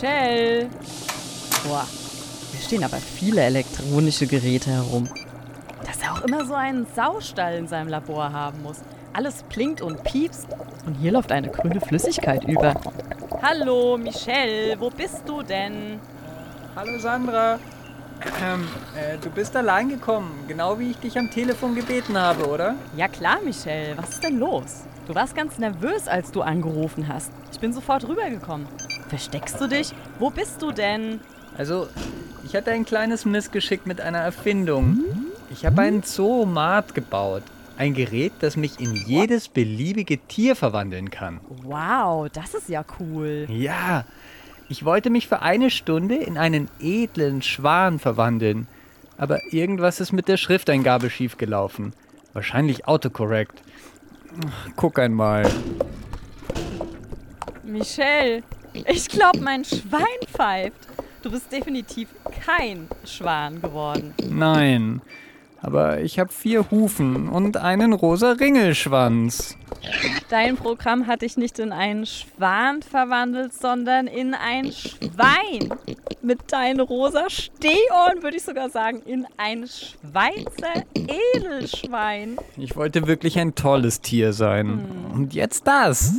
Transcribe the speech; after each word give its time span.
Michelle. 0.00 0.70
Boah, 1.66 1.84
hier 2.52 2.60
stehen 2.60 2.84
aber 2.84 2.98
viele 2.98 3.40
elektronische 3.40 4.28
Geräte 4.28 4.70
herum. 4.70 5.08
Dass 5.84 6.00
er 6.00 6.12
auch 6.12 6.20
immer 6.22 6.44
so 6.44 6.54
einen 6.54 6.86
Saustall 6.94 7.56
in 7.56 7.66
seinem 7.66 7.88
Labor 7.88 8.32
haben 8.32 8.62
muss. 8.62 8.76
Alles 9.12 9.42
blinkt 9.42 9.80
und 9.80 10.04
piepst 10.04 10.46
und 10.86 10.94
hier 10.94 11.10
läuft 11.10 11.32
eine 11.32 11.48
grüne 11.48 11.80
Flüssigkeit 11.80 12.44
über. 12.44 12.74
Hallo, 13.42 13.98
Michelle, 13.98 14.78
wo 14.78 14.88
bist 14.88 15.22
du 15.26 15.42
denn? 15.42 15.98
Hallo 16.76 16.96
Sandra. 17.00 17.58
Ähm, 18.40 18.68
äh, 18.96 19.18
du 19.18 19.30
bist 19.30 19.56
allein 19.56 19.88
gekommen, 19.88 20.44
genau 20.46 20.78
wie 20.78 20.90
ich 20.92 20.98
dich 20.98 21.18
am 21.18 21.28
Telefon 21.28 21.74
gebeten 21.74 22.16
habe, 22.16 22.48
oder? 22.48 22.76
Ja 22.96 23.08
klar, 23.08 23.38
Michelle, 23.44 23.96
was 23.96 24.10
ist 24.10 24.22
denn 24.22 24.38
los? 24.38 24.84
Du 25.08 25.14
warst 25.14 25.34
ganz 25.34 25.58
nervös, 25.58 26.06
als 26.06 26.30
du 26.30 26.42
angerufen 26.42 27.08
hast. 27.08 27.32
Ich 27.50 27.58
bin 27.58 27.72
sofort 27.72 28.06
rübergekommen. 28.06 28.68
Versteckst 29.08 29.60
du 29.60 29.66
dich? 29.66 29.92
Wo 30.18 30.30
bist 30.30 30.60
du 30.62 30.72
denn? 30.72 31.20
Also, 31.56 31.88
ich 32.44 32.54
hatte 32.54 32.70
ein 32.70 32.84
kleines 32.84 33.24
Missgeschick 33.24 33.86
mit 33.86 34.00
einer 34.00 34.18
Erfindung. 34.18 34.98
Ich 35.50 35.64
habe 35.64 35.82
einen 35.82 36.02
Zoomat 36.02 36.94
gebaut. 36.94 37.42
Ein 37.78 37.94
Gerät, 37.94 38.32
das 38.40 38.56
mich 38.56 38.80
in 38.80 38.94
jedes 38.94 39.48
beliebige 39.48 40.18
Tier 40.18 40.56
verwandeln 40.56 41.10
kann. 41.10 41.40
Wow, 41.62 42.28
das 42.32 42.54
ist 42.54 42.68
ja 42.68 42.84
cool. 42.98 43.46
Ja, 43.48 44.04
ich 44.68 44.84
wollte 44.84 45.10
mich 45.10 45.28
für 45.28 45.40
eine 45.40 45.70
Stunde 45.70 46.16
in 46.16 46.36
einen 46.36 46.68
edlen 46.80 47.40
Schwan 47.40 47.98
verwandeln. 47.98 48.66
Aber 49.16 49.40
irgendwas 49.52 50.00
ist 50.00 50.12
mit 50.12 50.28
der 50.28 50.36
Schrifteingabe 50.36 51.08
schiefgelaufen. 51.08 51.92
Wahrscheinlich 52.34 52.86
autocorrect. 52.86 53.62
Ach, 54.46 54.68
Guck 54.76 54.98
einmal. 54.98 55.48
Michelle, 57.64 58.42
ich 58.86 59.08
glaube, 59.08 59.40
mein 59.40 59.64
Schwein 59.64 60.02
pfeift. 60.26 60.88
Du 61.22 61.30
bist 61.30 61.50
definitiv 61.50 62.08
kein 62.44 62.88
Schwan 63.04 63.60
geworden. 63.60 64.14
Nein. 64.28 65.02
Aber 65.60 66.00
ich 66.00 66.20
habe 66.20 66.32
vier 66.32 66.70
Hufen 66.70 67.28
und 67.28 67.56
einen 67.56 67.92
rosa 67.92 68.32
Ringelschwanz. 68.32 69.56
Dein 70.28 70.56
Programm 70.56 71.06
hat 71.06 71.22
dich 71.22 71.36
nicht 71.36 71.58
in 71.58 71.72
einen 71.72 72.06
Schwan 72.06 72.82
verwandelt, 72.82 73.52
sondern 73.52 74.06
in 74.06 74.34
ein 74.34 74.70
Schwein. 74.72 75.70
Mit 76.22 76.52
deinen 76.52 76.80
rosa 76.80 77.28
Stehohren 77.28 78.22
würde 78.22 78.36
ich 78.36 78.44
sogar 78.44 78.70
sagen, 78.70 79.02
in 79.04 79.26
ein 79.36 79.66
Schweizer 79.66 80.84
Edelschwein. 80.94 82.36
Ich 82.56 82.76
wollte 82.76 83.06
wirklich 83.06 83.38
ein 83.38 83.54
tolles 83.54 84.00
Tier 84.00 84.32
sein. 84.32 84.84
Und 85.12 85.34
jetzt 85.34 85.66
das. 85.66 86.12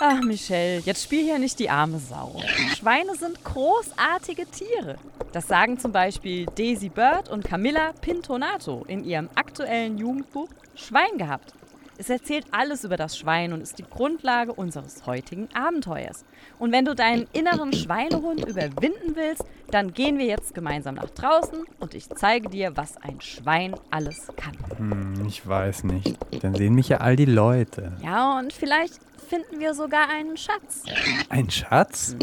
Ach, 0.00 0.20
Michelle, 0.22 0.80
jetzt 0.80 1.04
spiel 1.04 1.24
hier 1.24 1.38
nicht 1.38 1.58
die 1.58 1.70
arme 1.70 1.98
Sau. 1.98 2.40
Schweine 2.76 3.14
sind 3.14 3.42
großartige 3.44 4.46
Tiere. 4.46 4.96
Das 5.32 5.46
sagen 5.46 5.78
zum 5.78 5.92
Beispiel 5.92 6.46
Daisy 6.46 6.88
Bird 6.88 7.28
und 7.28 7.44
Camilla 7.44 7.92
Pintonato 8.00 8.84
in 8.88 9.04
ihrem 9.04 9.28
aktuellen 9.36 9.96
Jugendbuch 9.98 10.48
Schwein 10.74 11.16
gehabt. 11.16 11.54
Es 11.96 12.10
erzählt 12.10 12.46
alles 12.50 12.82
über 12.82 12.96
das 12.96 13.16
Schwein 13.16 13.52
und 13.52 13.60
ist 13.60 13.78
die 13.78 13.84
Grundlage 13.84 14.52
unseres 14.52 15.06
heutigen 15.06 15.48
Abenteuers. 15.54 16.24
Und 16.58 16.72
wenn 16.72 16.84
du 16.84 16.96
deinen 16.96 17.28
inneren 17.32 17.72
Schweinehund 17.72 18.44
überwinden 18.44 19.14
willst, 19.14 19.44
dann 19.70 19.94
gehen 19.94 20.18
wir 20.18 20.26
jetzt 20.26 20.54
gemeinsam 20.54 20.96
nach 20.96 21.10
draußen 21.10 21.64
und 21.78 21.94
ich 21.94 22.08
zeige 22.10 22.48
dir, 22.48 22.76
was 22.76 22.96
ein 22.96 23.20
Schwein 23.20 23.76
alles 23.92 24.26
kann. 24.36 24.56
Hm, 24.76 25.24
ich 25.28 25.46
weiß 25.46 25.84
nicht. 25.84 26.18
Dann 26.42 26.56
sehen 26.56 26.74
mich 26.74 26.88
ja 26.88 26.96
all 26.98 27.14
die 27.14 27.26
Leute. 27.26 27.92
Ja, 28.02 28.38
und 28.40 28.52
vielleicht 28.52 28.98
finden 29.24 29.60
wir 29.60 29.74
sogar 29.74 30.08
einen 30.08 30.36
Schatz. 30.36 30.84
Ein 31.28 31.50
Schatz? 31.50 32.16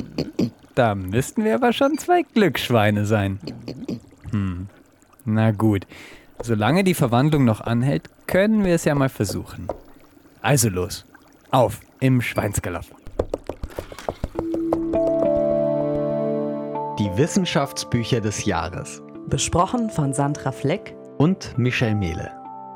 Da 0.75 0.95
müssten 0.95 1.43
wir 1.43 1.55
aber 1.55 1.73
schon 1.73 1.97
zwei 1.97 2.23
Glücksschweine 2.23 3.05
sein. 3.05 3.39
Hm. 4.31 4.67
Na 5.25 5.51
gut. 5.51 5.85
Solange 6.41 6.83
die 6.83 6.93
Verwandlung 6.93 7.45
noch 7.45 7.61
anhält, 7.61 8.09
können 8.27 8.63
wir 8.63 8.75
es 8.75 8.85
ja 8.85 8.95
mal 8.95 9.09
versuchen. 9.09 9.67
Also 10.41 10.69
los. 10.69 11.05
Auf 11.51 11.81
im 11.99 12.21
Schweinsgalopp. 12.21 12.85
Die 16.97 17.17
Wissenschaftsbücher 17.17 18.21
des 18.21 18.45
Jahres. 18.45 19.01
Besprochen 19.27 19.89
von 19.89 20.13
Sandra 20.13 20.51
Fleck, 20.51 20.95
Und 21.17 21.57
Michel 21.57 21.95
Mehle. 21.95 22.31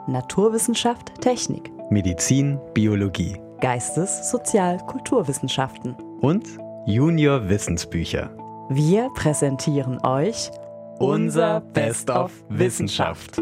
Naturwissenschaft, 0.07 1.19
Technik, 1.21 1.71
Medizin, 1.89 2.59
Biologie. 2.73 3.39
Geistes-, 3.61 4.29
Sozial-, 4.29 4.77
Kulturwissenschaften. 4.85 5.95
Und 6.21 6.45
Junior 6.85 7.49
Wissensbücher. 7.49 8.29
Wir 8.69 9.09
präsentieren 9.15 9.99
euch 10.05 10.51
Unser 10.99 11.61
Best 11.61 12.09
of 12.09 12.31
Wissenschaft. 12.49 13.41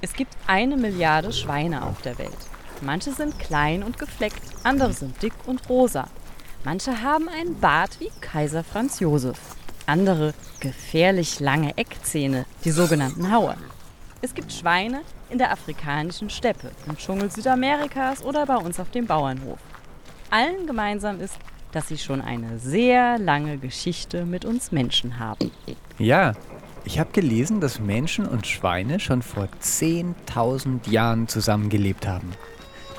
Es 0.00 0.14
gibt 0.14 0.36
eine 0.46 0.76
Milliarde 0.76 1.32
Schweine 1.32 1.84
auf 1.84 2.02
der 2.02 2.18
Welt. 2.18 2.30
Manche 2.80 3.12
sind 3.12 3.38
klein 3.38 3.82
und 3.82 3.98
gefleckt, 3.98 4.42
andere 4.64 4.92
sind 4.92 5.22
dick 5.22 5.34
und 5.46 5.68
rosa. 5.68 6.08
Manche 6.64 7.02
haben 7.02 7.28
einen 7.28 7.58
Bart 7.58 8.00
wie 8.00 8.10
Kaiser 8.20 8.64
Franz 8.64 9.00
Josef. 9.00 9.51
Andere 9.86 10.34
gefährlich 10.60 11.40
lange 11.40 11.76
Eckzähne, 11.76 12.46
die 12.64 12.70
sogenannten 12.70 13.32
Hauer. 13.32 13.56
Es 14.20 14.34
gibt 14.34 14.52
Schweine 14.52 15.00
in 15.30 15.38
der 15.38 15.50
afrikanischen 15.50 16.30
Steppe, 16.30 16.70
im 16.86 16.96
Dschungel 16.96 17.30
Südamerikas 17.30 18.24
oder 18.24 18.46
bei 18.46 18.56
uns 18.56 18.78
auf 18.78 18.90
dem 18.90 19.06
Bauernhof. 19.06 19.58
Allen 20.30 20.66
gemeinsam 20.66 21.20
ist, 21.20 21.36
dass 21.72 21.88
sie 21.88 21.98
schon 21.98 22.20
eine 22.20 22.58
sehr 22.58 23.18
lange 23.18 23.58
Geschichte 23.58 24.24
mit 24.24 24.44
uns 24.44 24.72
Menschen 24.72 25.18
haben. 25.18 25.50
Ja, 25.98 26.34
ich 26.84 26.98
habe 26.98 27.10
gelesen, 27.12 27.60
dass 27.60 27.80
Menschen 27.80 28.26
und 28.26 28.46
Schweine 28.46 29.00
schon 29.00 29.22
vor 29.22 29.48
10.000 29.60 30.90
Jahren 30.90 31.28
zusammengelebt 31.28 32.06
haben. 32.06 32.30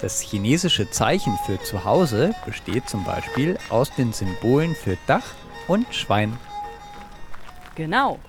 Das 0.02 0.22
chinesische 0.22 0.90
Zeichen 0.90 1.38
für 1.46 1.62
Zuhause 1.62 2.34
besteht 2.46 2.90
zum 2.90 3.06
Beispiel 3.06 3.58
aus 3.70 3.94
den 3.96 4.12
Symbolen 4.12 4.76
für 4.76 4.98
Dach 5.08 5.24
und 5.68 5.94
Schwein. 5.94 6.38
Genau. 7.76 8.20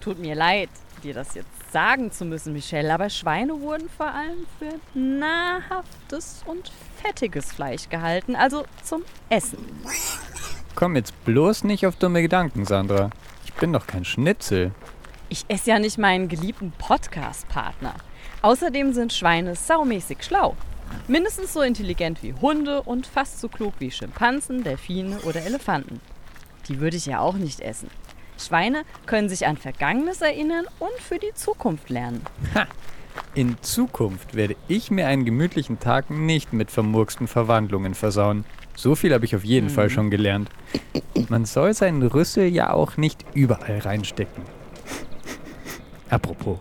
Tut 0.00 0.18
mir 0.18 0.34
leid, 0.34 0.68
dir 1.02 1.14
das 1.14 1.34
jetzt 1.34 1.48
sagen 1.72 2.10
zu 2.10 2.24
müssen, 2.24 2.52
Michelle, 2.52 2.92
aber 2.92 3.10
Schweine 3.10 3.60
wurden 3.60 3.88
vor 3.88 4.06
allem 4.06 4.46
für 4.58 4.80
nahrhaftes 4.98 6.42
und 6.46 6.72
fettiges 7.02 7.52
Fleisch 7.52 7.88
gehalten, 7.88 8.36
also 8.36 8.64
zum 8.82 9.02
Essen. 9.28 9.58
Komm 10.74 10.96
jetzt 10.96 11.24
bloß 11.24 11.64
nicht 11.64 11.86
auf 11.86 11.96
dumme 11.96 12.22
Gedanken, 12.22 12.64
Sandra. 12.64 13.10
Ich 13.44 13.52
bin 13.54 13.72
doch 13.72 13.86
kein 13.86 14.04
Schnitzel. 14.04 14.72
Ich 15.28 15.44
esse 15.48 15.70
ja 15.70 15.78
nicht 15.78 15.98
meinen 15.98 16.28
geliebten 16.28 16.72
Podcast-Partner. 16.78 17.94
Außerdem 18.42 18.92
sind 18.92 19.12
Schweine 19.12 19.56
saumäßig 19.56 20.22
schlau. 20.22 20.56
Mindestens 21.08 21.52
so 21.52 21.62
intelligent 21.62 22.22
wie 22.22 22.34
Hunde 22.34 22.82
und 22.82 23.06
fast 23.06 23.40
so 23.40 23.48
klug 23.48 23.74
wie 23.80 23.90
Schimpansen, 23.90 24.62
Delfine 24.62 25.18
oder 25.20 25.42
Elefanten. 25.44 26.00
Die 26.68 26.80
würde 26.80 26.96
ich 26.96 27.06
ja 27.06 27.20
auch 27.20 27.34
nicht 27.34 27.60
essen. 27.60 27.90
Schweine 28.38 28.82
können 29.06 29.28
sich 29.28 29.46
an 29.46 29.56
Vergangenes 29.56 30.20
erinnern 30.20 30.66
und 30.78 30.98
für 31.00 31.18
die 31.18 31.34
Zukunft 31.34 31.90
lernen. 31.90 32.22
Ha! 32.54 32.66
In 33.34 33.56
Zukunft 33.62 34.34
werde 34.34 34.56
ich 34.68 34.90
mir 34.90 35.06
einen 35.08 35.24
gemütlichen 35.24 35.78
Tag 35.78 36.10
nicht 36.10 36.52
mit 36.52 36.70
vermurksten 36.70 37.28
Verwandlungen 37.28 37.94
versauen. 37.94 38.44
So 38.74 38.94
viel 38.94 39.12
habe 39.14 39.24
ich 39.24 39.34
auf 39.34 39.44
jeden 39.44 39.70
Fall 39.70 39.90
schon 39.90 40.10
gelernt. 40.10 40.50
Man 41.28 41.44
soll 41.44 41.72
seinen 41.74 42.02
Rüssel 42.02 42.46
ja 42.46 42.72
auch 42.72 42.96
nicht 42.96 43.24
überall 43.34 43.78
reinstecken. 43.78 44.42
Apropos, 46.08 46.58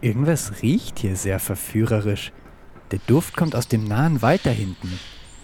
irgendwas 0.00 0.62
riecht 0.62 0.98
hier 0.98 1.16
sehr 1.16 1.38
verführerisch. 1.38 2.32
Der 2.90 2.98
Duft 3.06 3.36
kommt 3.36 3.56
aus 3.56 3.68
dem 3.68 3.84
nahen 3.84 4.20
Wald 4.20 4.44
da 4.44 4.50
hinten. 4.50 4.98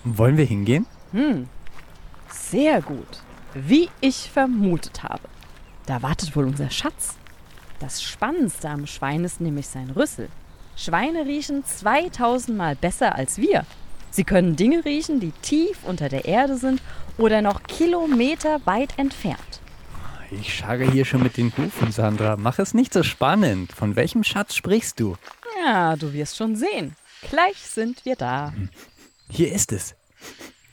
Wollen 0.04 0.36
wir 0.36 0.44
hingehen? 0.44 0.86
Hm, 1.12 1.48
sehr 2.28 2.82
gut. 2.82 3.22
Wie 3.54 3.88
ich 4.00 4.30
vermutet 4.30 5.02
habe. 5.02 5.22
Da 5.90 6.02
wartet 6.02 6.36
wohl 6.36 6.44
unser 6.44 6.70
Schatz. 6.70 7.16
Das 7.80 8.00
Spannendste 8.00 8.68
am 8.68 8.86
Schwein 8.86 9.24
ist 9.24 9.40
nämlich 9.40 9.66
sein 9.66 9.90
Rüssel. 9.90 10.28
Schweine 10.76 11.26
riechen 11.26 11.64
2000 11.64 12.56
Mal 12.56 12.76
besser 12.76 13.16
als 13.16 13.38
wir. 13.38 13.66
Sie 14.12 14.22
können 14.22 14.54
Dinge 14.54 14.84
riechen, 14.84 15.18
die 15.18 15.32
tief 15.42 15.78
unter 15.82 16.08
der 16.08 16.26
Erde 16.26 16.58
sind 16.58 16.80
oder 17.18 17.42
noch 17.42 17.64
Kilometer 17.64 18.64
weit 18.66 18.96
entfernt. 19.00 19.60
Ich 20.30 20.54
scharre 20.54 20.88
hier 20.88 21.04
schon 21.04 21.24
mit 21.24 21.36
den 21.36 21.52
Hufen, 21.56 21.90
Sandra. 21.90 22.36
Mach 22.36 22.60
es 22.60 22.72
nicht 22.72 22.92
so 22.92 23.02
spannend. 23.02 23.72
Von 23.72 23.96
welchem 23.96 24.22
Schatz 24.22 24.54
sprichst 24.54 25.00
du? 25.00 25.16
Ja, 25.66 25.96
du 25.96 26.12
wirst 26.12 26.36
schon 26.36 26.54
sehen. 26.54 26.94
Gleich 27.28 27.56
sind 27.56 28.04
wir 28.04 28.14
da. 28.14 28.52
Hier 29.28 29.52
ist 29.52 29.72
es. 29.72 29.96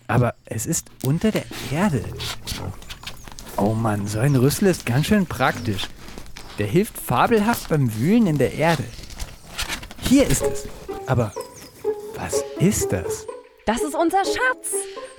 Aber 0.05 0.35
es 0.45 0.67
ist 0.67 0.91
unter 1.03 1.31
der 1.31 1.45
Erde. 1.71 2.03
Oh 3.57 3.73
Mann, 3.73 4.05
so 4.07 4.19
ein 4.19 4.35
Rüssel 4.35 4.67
ist 4.67 4.85
ganz 4.85 5.07
schön 5.07 5.25
praktisch. 5.25 5.87
Der 6.59 6.67
hilft 6.67 6.97
fabelhaft 6.97 7.69
beim 7.69 7.93
Wühlen 7.95 8.27
in 8.27 8.37
der 8.37 8.53
Erde. 8.53 8.83
Hier 10.01 10.27
ist 10.27 10.43
es. 10.43 10.67
Aber 11.07 11.33
Was 12.15 12.43
ist 12.59 12.91
das? 12.91 13.25
Das 13.65 13.81
ist 13.81 13.95
unser 13.95 14.23
Schatz. 14.23 14.73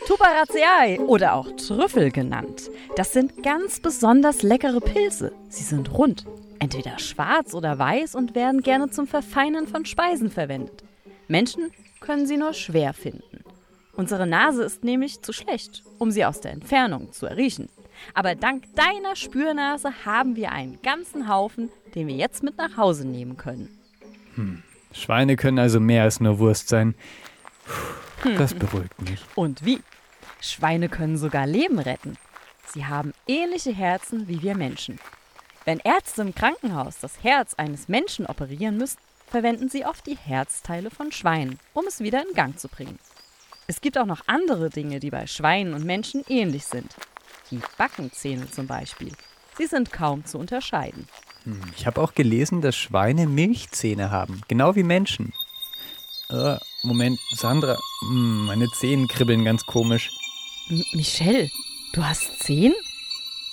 Tuberaceae 0.07 1.01
oder 1.01 1.35
auch 1.35 1.49
Trüffel 1.57 2.11
genannt. 2.11 2.71
Das 2.97 3.13
sind 3.13 3.43
ganz 3.43 3.81
besonders 3.81 4.43
leckere 4.43 4.81
Pilze. 4.81 5.33
Sie 5.49 5.65
sind 5.65 5.93
rund, 5.93 6.25
entweder 6.59 6.99
schwarz 6.99 7.55
oder 7.55 7.79
weiß 7.79 8.15
und 8.15 8.35
werden 8.35 8.63
gerne 8.63 8.91
zum 8.91 9.07
Verfeinern 9.07 9.67
von 9.67 9.85
Speisen 9.85 10.31
verwendet. 10.31 10.83
Menschen 11.27 11.71
können 12.01 12.27
sie 12.27 12.37
nur 12.37 12.55
schwer 12.55 12.95
finden. 12.95 13.45
Unsere 13.97 14.27
Nase 14.27 14.63
ist 14.63 14.85
nämlich 14.85 15.23
zu 15.23 15.33
schlecht, 15.33 15.83
um 15.99 16.11
sie 16.11 16.25
aus 16.25 16.41
der 16.41 16.53
Entfernung 16.53 17.13
zu 17.13 17.27
erriechen. 17.27 17.69
Aber 18.15 18.35
dank 18.35 18.65
deiner 18.75 19.17
Spürnase 19.17 20.05
haben 20.05 20.37
wir 20.37 20.53
einen 20.53 20.81
ganzen 20.83 21.29
Haufen, 21.29 21.71
den 21.95 22.07
wir 22.07 22.17
jetzt 22.17 22.43
mit 22.43 22.57
nach 22.59 22.77
Hause 22.77 23.07
nehmen 23.07 23.37
können. 23.37 23.69
Schweine 24.93 25.37
können 25.37 25.59
also 25.59 25.81
mehr 25.81 26.05
als 26.05 26.21
nur 26.21 26.39
Wurst 26.39 26.69
sein. 26.69 26.95
Puh, 28.23 28.31
Das 28.37 28.55
beruhigt 28.55 29.01
mich. 29.03 29.21
Und 29.35 29.65
wie? 29.65 29.81
Schweine 30.41 30.89
können 30.89 31.17
sogar 31.17 31.47
Leben 31.47 31.79
retten. 31.79 32.17
Sie 32.67 32.87
haben 32.87 33.13
ähnliche 33.27 33.73
Herzen 33.73 34.29
wie 34.29 34.43
wir 34.43 34.57
Menschen. 34.57 34.99
Wenn 35.65 35.81
Ärzte 35.81 36.23
im 36.23 36.35
Krankenhaus 36.35 36.99
das 37.01 37.23
Herz 37.23 37.55
eines 37.55 37.89
Menschen 37.89 38.27
operieren 38.27 38.79
müssen, 38.79 38.99
verwenden 39.27 39.69
sie 39.69 39.85
oft 39.85 40.07
die 40.07 40.17
Herzteile 40.17 40.91
von 40.91 41.13
Schweinen, 41.13 41.59
um 41.75 41.85
es 41.87 42.01
wieder 42.01 42.27
in 42.27 42.35
Gang 42.35 42.59
zu 42.59 42.69
bringen. 42.69 42.99
Es 43.67 43.81
gibt 43.83 43.99
auch 43.99 44.07
noch 44.07 44.23
andere 44.27 44.71
Dinge, 44.71 44.99
die 45.01 45.11
bei 45.11 45.27
Schweinen 45.27 45.75
und 45.75 45.85
Menschen 45.85 46.25
ähnlich 46.29 46.65
sind. 46.65 46.95
Die 47.51 47.61
Backenzähne 47.77 48.51
zum 48.51 48.67
Beispiel. 48.67 49.13
Sie 49.57 49.67
sind 49.67 49.93
kaum 49.93 50.25
zu 50.25 50.39
unterscheiden. 50.39 51.09
Ich 51.77 51.87
habe 51.87 52.01
auch 52.01 52.15
gelesen, 52.15 52.61
dass 52.61 52.77
Schweine 52.77 53.27
Milchzähne 53.27 54.11
haben, 54.11 54.43
genau 54.49 54.77
wie 54.77 54.83
Menschen. 54.83 55.33
Äh, 56.31 56.57
Moment, 56.83 57.19
Sandra, 57.35 57.79
hm, 58.01 58.47
meine 58.47 58.69
Zähne 58.69 59.07
kribbeln 59.07 59.45
ganz 59.45 59.65
komisch. 59.65 60.11
M 60.69 60.85
Michelle, 60.93 61.51
du 61.95 62.05
hast 62.05 62.41
Zehen? 62.41 62.75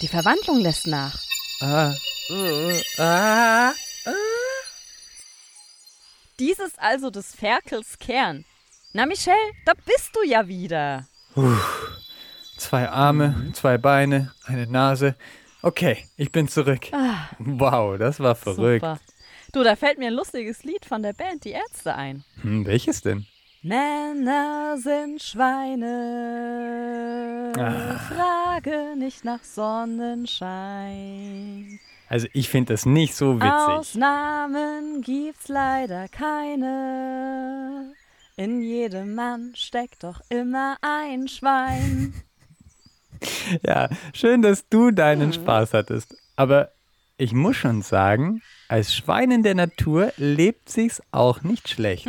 Die 0.01 0.09
Verwandlung 0.09 0.59
lässt 0.59 0.87
nach. 0.87 1.17
Ah, 1.61 1.93
äh, 2.29 3.01
ah. 3.01 3.71
Dies 6.37 6.59
ist 6.59 6.77
also 6.79 7.09
des 7.09 7.33
Ferkels 7.33 7.97
Kern. 7.97 8.43
Na 8.91 9.05
Michelle, 9.05 9.51
da 9.65 9.71
bist 9.85 10.09
du 10.13 10.23
ja 10.23 10.47
wieder. 10.47 11.07
Zwei 12.57 12.89
Arme, 12.89 13.51
zwei 13.53 13.77
Beine, 13.77 14.33
eine 14.45 14.67
Nase. 14.67 15.15
Okay, 15.61 15.97
ich 16.15 16.31
bin 16.31 16.47
zurück. 16.47 16.87
Wow, 17.39 17.97
das 17.97 18.19
war 18.19 18.35
verrückt. 18.35 18.85
Super. 18.85 18.99
Du, 19.51 19.63
da 19.63 19.75
fällt 19.75 19.97
mir 19.97 20.07
ein 20.07 20.13
lustiges 20.13 20.63
Lied 20.63 20.85
von 20.85 21.01
der 21.01 21.13
Band 21.13 21.43
Die 21.45 21.51
Ärzte 21.51 21.95
ein. 21.95 22.23
Hm, 22.41 22.65
welches 22.65 23.01
denn? 23.01 23.25
Männer 23.61 24.77
sind 24.77 25.23
Schweine. 25.23 25.93
Ah. 27.57 27.97
Frage 27.97 28.95
nicht 28.97 29.23
nach 29.25 29.43
Sonnenschein. 29.43 31.79
Also 32.07 32.27
ich 32.33 32.49
finde 32.49 32.73
das 32.73 32.85
nicht 32.85 33.15
so 33.15 33.37
witzig. 33.37 33.51
Ausnahmen 33.51 35.01
gibt's 35.01 35.47
leider 35.47 36.07
keine. 36.09 37.93
In 38.37 38.61
jedem 38.61 39.15
Mann 39.15 39.53
steckt 39.55 40.03
doch 40.03 40.21
immer 40.29 40.77
ein 40.81 41.27
Schwein. 41.27 42.13
Ja, 43.65 43.89
schön, 44.13 44.41
dass 44.41 44.67
du 44.69 44.91
deinen 44.91 45.33
Spaß 45.33 45.73
hattest. 45.73 46.15
Aber 46.35 46.71
ich 47.17 47.33
muss 47.33 47.55
schon 47.55 47.81
sagen, 47.81 48.41
als 48.67 48.93
Schwein 48.93 49.31
in 49.31 49.43
der 49.43 49.55
Natur 49.55 50.11
lebt 50.17 50.69
sich's 50.69 51.01
auch 51.11 51.41
nicht 51.41 51.69
schlecht. 51.69 52.07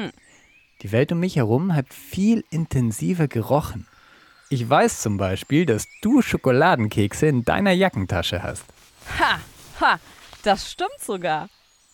Die 0.83 0.93
Welt 0.93 1.13
um 1.13 1.21
mich 1.21 1.37
herum 1.37 1.75
hat 1.75 1.93
viel 1.93 2.45
intensiver 2.51 3.29
gerochen. 3.29 3.87
Ich 4.49 4.69
weiß 4.69 5.01
zum 5.01 5.17
Beispiel, 5.17 5.67
dass 5.67 5.87
du 6.03 6.23
Schokoladenkekse 6.23 7.27
in 7.27 7.45
deiner 7.45 7.73
Jackentasche 7.73 8.43
hast. 8.43 8.65
Ha, 9.19 9.41
ha, 9.81 10.01
das 10.43 10.71
stimmt 10.71 11.01
sogar. 11.01 11.49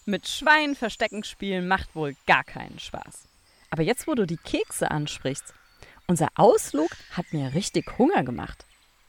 Mit 0.05 0.29
Schwein 0.29 0.75
verstecken 0.75 1.25
spielen 1.25 1.69
macht 1.69 1.95
wohl 1.95 2.15
gar 2.27 2.45
keinen 2.45 2.79
Spaß. 2.79 3.29
Aber 3.71 3.83
jetzt, 3.83 4.07
wo 4.07 4.15
du 4.15 4.27
die 4.27 4.37
Kekse 4.37 4.91
ansprichst, 4.91 5.55
unser 6.07 6.29
Ausflug 6.35 6.91
hat 7.13 7.33
mir 7.33 7.55
richtig 7.55 7.99
Hunger 7.99 8.23
gemacht. 8.23 8.67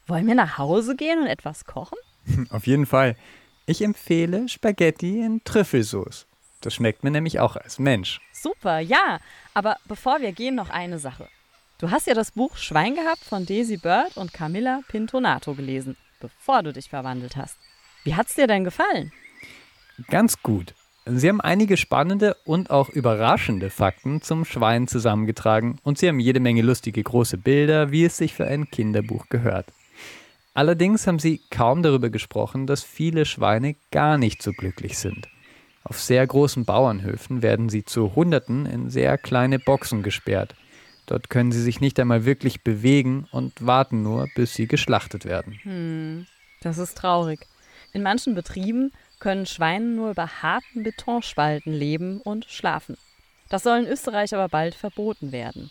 Wollen 0.07 0.27
wir 0.27 0.35
nach 0.35 0.57
Hause 0.57 0.95
gehen 0.95 1.19
und 1.19 1.27
etwas 1.27 1.65
kochen? 1.65 1.97
Auf 2.49 2.67
jeden 2.67 2.85
Fall. 2.85 3.15
Ich 3.65 3.81
empfehle 3.81 4.49
Spaghetti 4.49 5.21
in 5.21 5.43
Trüffelsauce. 5.43 6.25
Das 6.61 6.73
schmeckt 6.73 7.03
mir 7.03 7.11
nämlich 7.11 7.39
auch 7.39 7.55
als 7.55 7.79
Mensch. 7.79 8.19
Super, 8.31 8.79
ja. 8.79 9.19
Aber 9.53 9.77
bevor 9.85 10.21
wir 10.21 10.31
gehen, 10.31 10.55
noch 10.55 10.69
eine 10.69 10.99
Sache. 10.99 11.27
Du 11.77 11.91
hast 11.91 12.07
ja 12.07 12.13
das 12.13 12.31
Buch 12.31 12.55
Schwein 12.55 12.95
gehabt 12.95 13.23
von 13.23 13.45
Daisy 13.45 13.77
Bird 13.77 14.15
und 14.15 14.33
Camilla 14.33 14.81
Pintonato 14.87 15.53
gelesen, 15.53 15.97
bevor 16.19 16.63
du 16.63 16.71
dich 16.71 16.89
verwandelt 16.89 17.35
hast. 17.35 17.57
Wie 18.03 18.15
hat's 18.15 18.35
dir 18.35 18.47
denn 18.47 18.63
gefallen? 18.63 19.11
Ganz 20.09 20.41
gut. 20.41 20.73
Sie 21.05 21.27
haben 21.27 21.41
einige 21.41 21.75
spannende 21.75 22.37
und 22.45 22.69
auch 22.69 22.89
überraschende 22.89 23.69
Fakten 23.69 24.21
zum 24.21 24.45
Schwein 24.45 24.87
zusammengetragen 24.87 25.79
und 25.83 25.97
sie 25.97 26.07
haben 26.07 26.21
jede 26.21 26.39
Menge 26.39 26.61
lustige 26.61 27.03
große 27.03 27.37
Bilder, 27.37 27.91
wie 27.91 28.05
es 28.05 28.15
sich 28.15 28.33
für 28.33 28.47
ein 28.47 28.71
Kinderbuch 28.71 29.27
gehört. 29.27 29.65
Allerdings 30.53 31.07
haben 31.07 31.19
sie 31.19 31.41
kaum 31.49 31.81
darüber 31.81 32.09
gesprochen, 32.09 32.67
dass 32.67 32.83
viele 32.83 33.25
Schweine 33.25 33.75
gar 33.91 34.17
nicht 34.17 34.43
so 34.43 34.51
glücklich 34.51 34.97
sind. 34.97 35.27
Auf 35.83 35.99
sehr 35.99 36.25
großen 36.25 36.63
Bauernhöfen 36.63 37.41
werden 37.41 37.69
sie 37.69 37.83
zu 37.83 38.15
Hunderten 38.15 38.65
in 38.65 38.89
sehr 38.89 39.17
kleine 39.17 39.59
Boxen 39.59 40.03
gesperrt. 40.03 40.55
Dort 41.07 41.29
können 41.29 41.51
sie 41.51 41.61
sich 41.61 41.81
nicht 41.81 41.99
einmal 41.99 42.23
wirklich 42.23 42.61
bewegen 42.63 43.27
und 43.31 43.65
warten 43.65 44.03
nur, 44.03 44.27
bis 44.35 44.53
sie 44.53 44.67
geschlachtet 44.67 45.25
werden. 45.25 46.27
Das 46.61 46.77
ist 46.77 46.97
traurig. 46.97 47.47
In 47.91 48.03
manchen 48.03 48.35
Betrieben 48.35 48.91
können 49.19 49.45
Schweine 49.45 49.85
nur 49.85 50.11
über 50.11 50.41
harten 50.41 50.83
Betonspalten 50.83 51.73
leben 51.73 52.21
und 52.21 52.45
schlafen. 52.45 52.95
Das 53.49 53.63
soll 53.63 53.79
in 53.79 53.87
Österreich 53.87 54.33
aber 54.33 54.47
bald 54.49 54.75
verboten 54.75 55.31
werden. 55.31 55.69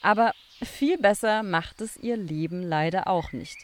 Aber 0.00 0.32
viel 0.62 0.98
besser 0.98 1.42
macht 1.42 1.80
es 1.80 1.96
ihr 1.96 2.16
Leben 2.16 2.62
leider 2.62 3.08
auch 3.08 3.32
nicht. 3.32 3.56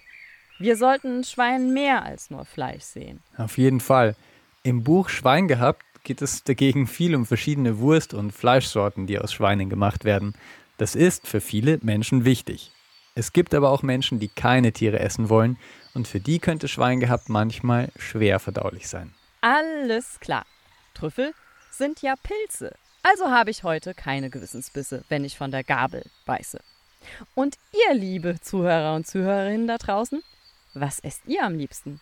Wir 0.64 0.78
sollten 0.78 1.24
Schweinen 1.24 1.74
mehr 1.74 2.06
als 2.06 2.30
nur 2.30 2.46
Fleisch 2.46 2.84
sehen. 2.84 3.22
Auf 3.36 3.58
jeden 3.58 3.80
Fall. 3.80 4.16
Im 4.62 4.82
Buch 4.82 5.10
Schwein 5.10 5.46
gehabt 5.46 5.82
geht 6.04 6.22
es 6.22 6.42
dagegen 6.42 6.86
viel 6.86 7.14
um 7.14 7.26
verschiedene 7.26 7.80
Wurst- 7.80 8.14
und 8.14 8.32
Fleischsorten, 8.32 9.06
die 9.06 9.18
aus 9.18 9.34
Schweinen 9.34 9.68
gemacht 9.68 10.06
werden. 10.06 10.34
Das 10.78 10.94
ist 10.94 11.28
für 11.28 11.42
viele 11.42 11.80
Menschen 11.82 12.24
wichtig. 12.24 12.72
Es 13.14 13.34
gibt 13.34 13.52
aber 13.52 13.68
auch 13.68 13.82
Menschen, 13.82 14.20
die 14.20 14.28
keine 14.28 14.72
Tiere 14.72 15.00
essen 15.00 15.28
wollen 15.28 15.58
und 15.92 16.08
für 16.08 16.18
die 16.18 16.38
könnte 16.38 16.66
Schwein 16.66 16.98
gehabt 16.98 17.28
manchmal 17.28 17.90
schwer 17.98 18.40
verdaulich 18.40 18.88
sein. 18.88 19.12
Alles 19.42 20.18
klar. 20.18 20.46
Trüffel 20.94 21.34
sind 21.72 22.00
ja 22.00 22.14
Pilze. 22.16 22.74
Also 23.02 23.26
habe 23.26 23.50
ich 23.50 23.64
heute 23.64 23.92
keine 23.92 24.30
Gewissensbisse, 24.30 25.04
wenn 25.10 25.26
ich 25.26 25.36
von 25.36 25.50
der 25.50 25.62
Gabel 25.62 26.06
beiße. 26.24 26.58
Und 27.34 27.58
ihr, 27.70 27.94
liebe 27.94 28.40
Zuhörer 28.40 28.94
und 28.94 29.06
Zuhörerinnen 29.06 29.66
da 29.66 29.76
draußen, 29.76 30.22
was 30.74 30.98
esst 31.00 31.22
ihr 31.26 31.42
am 31.44 31.56
liebsten? 31.56 32.00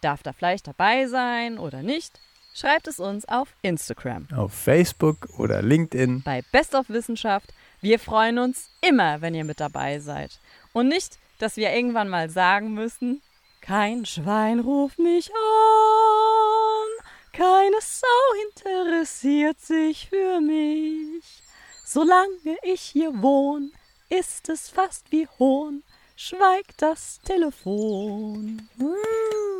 Darf 0.00 0.22
da 0.22 0.32
Fleisch 0.32 0.62
dabei 0.62 1.06
sein 1.06 1.58
oder 1.58 1.82
nicht? 1.82 2.18
Schreibt 2.54 2.86
es 2.86 3.00
uns 3.00 3.24
auf 3.26 3.48
Instagram 3.62 4.26
Auf 4.36 4.52
Facebook 4.52 5.28
oder 5.38 5.62
LinkedIn. 5.62 6.22
bei 6.22 6.42
Best 6.52 6.74
of 6.74 6.88
Wissenschaft. 6.88 7.52
Wir 7.80 7.98
freuen 7.98 8.38
uns 8.38 8.68
immer, 8.82 9.20
wenn 9.22 9.34
ihr 9.34 9.44
mit 9.44 9.58
dabei 9.60 10.00
seid. 10.00 10.38
Und 10.72 10.88
nicht, 10.88 11.18
dass 11.38 11.56
wir 11.56 11.72
irgendwann 11.72 12.08
mal 12.08 12.28
sagen 12.28 12.74
müssen, 12.74 13.22
kein 13.62 14.04
Schwein 14.04 14.60
ruft 14.60 14.98
mich 14.98 15.30
an, 15.30 17.06
keine 17.32 17.76
Sau 17.80 18.06
interessiert 18.48 19.60
sich 19.60 20.08
für 20.08 20.40
mich. 20.40 21.42
Solange 21.84 22.56
ich 22.62 22.80
hier 22.82 23.22
wohn, 23.22 23.72
ist 24.08 24.48
es 24.48 24.68
fast 24.68 25.10
wie 25.10 25.26
Hohn, 25.38 25.82
schweigt 26.22 26.80
das 26.80 27.20
Telefon. 27.22 28.68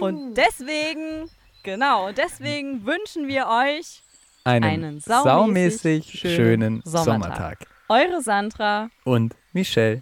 Und 0.00 0.34
deswegen, 0.34 1.28
genau, 1.62 2.12
deswegen 2.12 2.84
wünschen 2.86 3.26
wir 3.26 3.46
euch 3.48 4.02
Einen, 4.44 4.64
Einen 4.64 5.00
saumäßig, 5.00 6.04
saumäßig 6.04 6.20
schönen 6.20 6.36
schönen 6.36 6.82
Sommertag. 6.84 7.04
Sommertag. 7.04 7.66
eure 7.88 8.22
Sandra 8.22 8.90
Und 9.04 9.34
Michelle. 9.52 10.00